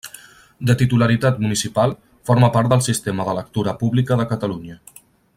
[0.69, 1.93] De titularitat municipal,
[2.29, 4.79] forma part del Sistema de Lectura Pública de Catalunya.